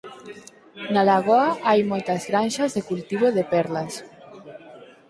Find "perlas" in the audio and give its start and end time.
3.53-3.93